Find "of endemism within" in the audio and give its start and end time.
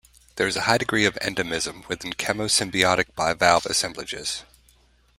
1.05-2.13